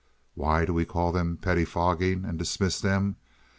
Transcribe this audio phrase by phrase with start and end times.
[0.33, 3.17] Why do we call them pettifogging and dismiss them?